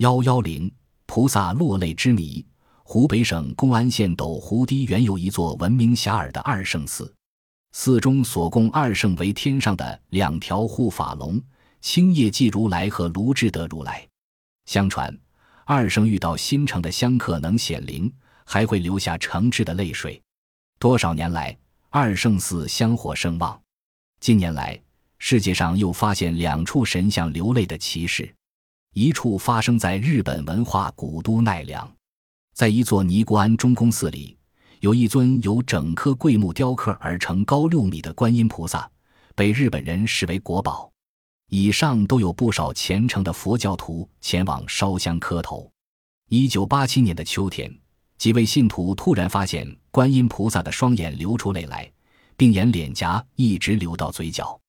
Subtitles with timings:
[0.00, 0.72] 幺幺零
[1.04, 2.42] 菩萨落泪之谜。
[2.82, 7.14] 湖北省公安县斗湖堤原有一座闻名遐迩的二圣寺，
[7.72, 11.38] 寺中所供二圣为天上的两条护法龙，
[11.82, 14.08] 青叶髻如来和卢志德如来。
[14.64, 15.14] 相传，
[15.66, 18.10] 二圣遇到心诚的香客能显灵，
[18.46, 20.18] 还会留下诚挚的泪水。
[20.78, 21.54] 多少年来，
[21.90, 23.60] 二圣寺香火盛旺。
[24.18, 24.80] 近年来，
[25.18, 28.34] 世界上又发现两处神像流泪的奇事，
[28.92, 31.88] 一处发生在日本文化古都奈良。
[32.52, 34.36] 在一座尼姑庵中宫寺里，
[34.80, 38.90] 有一尊由整棵桂木雕刻而成、高六米的观音菩萨，
[39.36, 40.90] 被日本人视为国宝。
[41.50, 45.70] 以上都有不少虔诚的佛教徒前往烧香磕头。
[46.28, 47.72] 一九八七年的秋天，
[48.18, 51.90] 几位信徒突然发现观音菩萨的双眼流出泪来，
[52.36, 54.60] 并沿脸颊一直流到嘴角。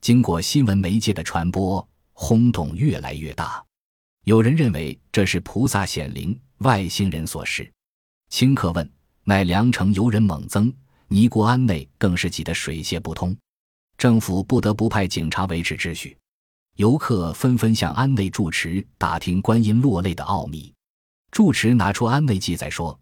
[0.00, 3.63] 经过新闻媒介的传播，轰动越来越大。
[4.24, 6.38] 有人认为这是菩萨显灵。
[6.58, 7.70] 外星人所示，
[8.30, 8.90] 顷刻问
[9.24, 10.72] 乃良城游人猛增，
[11.08, 13.36] 尼姑庵内更是挤得水泄不通，
[13.98, 16.16] 政府不得不派警察维持秩序。
[16.76, 20.72] 游客纷纷向庵内住持打听观音落泪的奥秘。
[21.30, 22.98] 住持拿出庵内记载说，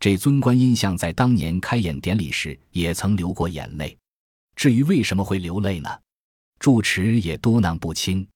[0.00, 3.94] 这尊观音像在当年开演典礼时也曾流过眼泪。
[4.56, 5.90] 至于为什么会流泪呢？
[6.58, 8.26] 住持也多囊不清。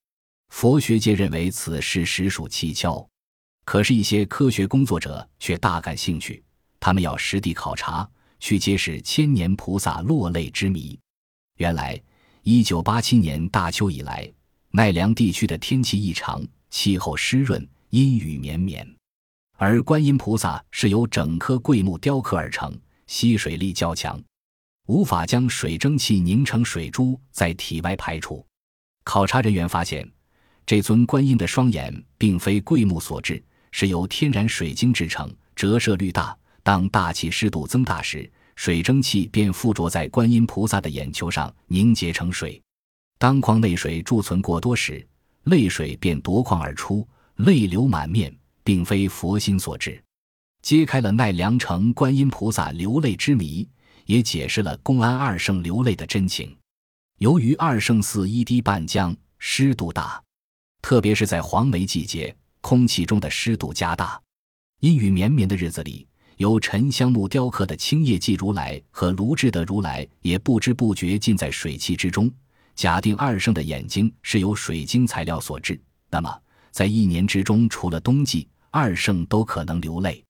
[0.56, 3.06] 佛学界认为此事实属蹊跷。
[3.66, 6.42] 可是，一些科学工作者却大感兴趣，
[6.80, 8.08] 他们要实地考察，
[8.40, 10.98] 去揭示千年菩萨落泪之谜。
[11.58, 12.00] 原来，
[12.40, 14.32] 一九八七年大秋以来，
[14.70, 18.90] 奈良地区的天气异常，气候湿润，阴雨绵绵，
[19.58, 22.74] 而观音菩萨是由整颗桂木雕刻而成，
[23.06, 24.18] 吸水力较强，
[24.86, 28.42] 无法将水蒸气凝成水珠在体外排出。
[29.04, 30.10] 考察人员发现，
[30.67, 33.42] 这尊观音的双眼并非桂木所制。
[33.72, 36.34] 是由天然水晶制成，折射率大。
[36.62, 42.61] 当大气湿度增大时，水蒸气便附着在观音菩萨的眼球上，凝结成水。
[43.18, 45.07] 当眶内水贮存过多时，
[45.45, 50.02] 泪水便夺眶而出，泪流满面，并非佛心所致。
[50.63, 53.69] 揭开了奈良城观音菩萨流泪之谜，
[54.07, 56.57] 也解释了公安二圣流泪的真情。
[57.19, 60.23] 由于二圣寺一堤半江，湿度大，
[60.86, 62.33] 特别是在黄梅季节。
[62.61, 64.23] 空气中的湿度加大，
[64.79, 72.30] 阴雨绵绵的日子里，由沉香木雕刻的青叶髻如来和卢制的如来也不知不觉浸在水汽之中。
[72.77, 75.77] 假定二圣的眼睛是由水晶材料所制，
[76.08, 76.33] 那么
[76.70, 80.25] 在一年之中，除了冬季，二圣都可能流泪。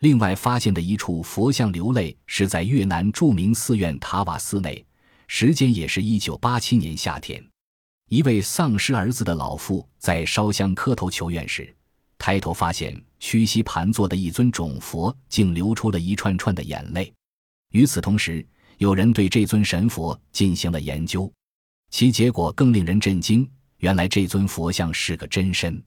[0.00, 4.84] 另外，发现的一处佛像流泪是在越南著名寺院塔瓦寺内，
[5.28, 7.42] 时间也是一九八七年夏天。
[8.08, 11.74] 一位丧失儿子的老妇在烧香磕头求愿时，
[12.18, 17.12] 抬头发现屈膝盘坐的一尊种佛竟流出了一串串的眼泪。
[17.70, 18.46] 与此同时，
[18.78, 21.32] 有人对这尊神佛进行了研究，
[21.90, 23.48] 其结果更令人震惊。
[23.78, 25.82] 原来这尊佛像是个真身，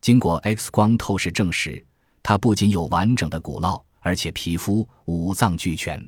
[0.00, 1.84] 经过 X 光透视证实，
[2.22, 6.06] 它不仅有完整的骨烙，而且皮肤五脏俱全，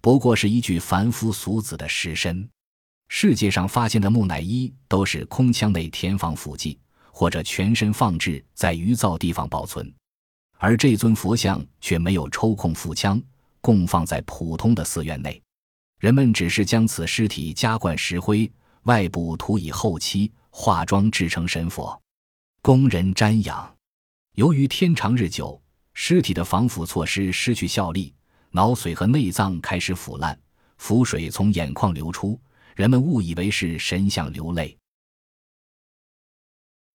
[0.00, 2.48] 不过是一具凡夫俗子的尸身。
[3.08, 6.78] 世界上发现的木乃伊都是空腔内填放腹剂，
[7.10, 9.92] 或者全身放置在余造地方保存，
[10.58, 13.22] 而这尊佛像却没有抽空腹腔，
[13.60, 15.40] 供放在普通的寺院内。
[16.00, 18.50] 人们只是将此尸体加灌石灰，
[18.82, 21.98] 外部涂以厚漆，化妆制成神佛，
[22.60, 23.74] 供人瞻仰。
[24.34, 28.12] 由于天长日久，尸体的防腐措施失去效力，
[28.50, 30.36] 脑髓和内脏开始腐烂，
[30.78, 32.38] 腐水从眼眶流出。
[32.74, 34.76] 人们误以为是神像流泪。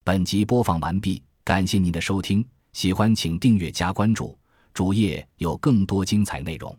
[0.04, 4.38] 本集播放完毕，感谢您的收听，喜欢请订阅加关注，
[4.74, 6.78] 主页有更多精彩内容。